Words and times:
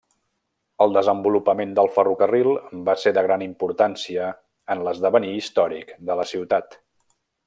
El 0.85 0.95
desenvolupament 0.95 1.75
del 1.79 1.91
ferrocarril 1.97 2.49
va 2.89 2.95
ser 3.03 3.13
de 3.17 3.25
gran 3.27 3.43
importància 3.49 4.31
en 4.77 4.83
l'esdevenir 4.87 5.33
històric 5.43 5.93
de 6.11 6.17
la 6.23 6.27
ciutat. 6.35 6.79